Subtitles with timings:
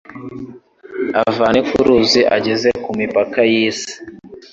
[1.25, 3.93] avane ku Ruzi ageze ku mipaka y’isi